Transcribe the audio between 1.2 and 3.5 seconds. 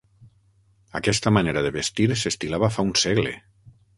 manera de vestir s'estilava fa un segle.